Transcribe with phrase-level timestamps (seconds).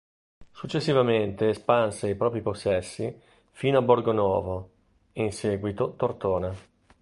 [0.49, 3.15] Successivamente espanse i propri possessi
[3.51, 4.69] fino a Borgonovo
[5.13, 6.51] e, in seguito, Tortona.